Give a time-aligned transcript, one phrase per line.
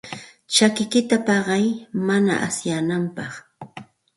[0.55, 1.65] Chakikiyta paqay
[2.07, 3.33] mana asyananpaq.